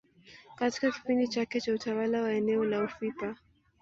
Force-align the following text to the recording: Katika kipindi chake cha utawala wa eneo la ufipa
Katika 0.55 0.91
kipindi 0.91 1.27
chake 1.27 1.61
cha 1.61 1.73
utawala 1.73 2.21
wa 2.21 2.31
eneo 2.33 2.65
la 2.65 2.83
ufipa 2.83 3.35